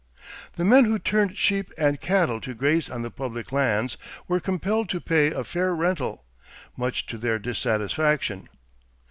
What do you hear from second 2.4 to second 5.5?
to graze on the public lands were compelled to pay a